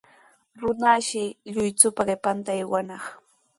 Runashi 0.59 1.23
lluychupa 1.53 2.01
qipanta 2.09 2.51
aywanaq. 2.53 3.03